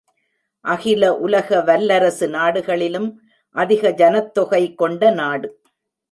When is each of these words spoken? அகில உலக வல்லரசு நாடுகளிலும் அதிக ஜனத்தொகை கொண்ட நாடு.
அகில 0.65 1.17
உலக 1.17 1.59
வல்லரசு 1.61 2.27
நாடுகளிலும் 2.27 3.21
அதிக 3.55 3.91
ஜனத்தொகை 3.91 4.73
கொண்ட 4.73 5.11
நாடு. 5.11 5.61